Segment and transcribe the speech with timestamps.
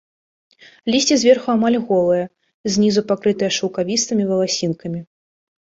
[0.95, 2.23] Лісце зверху амаль голае,
[2.77, 5.07] знізу пакрытае шаўкавістымі валасінкамі.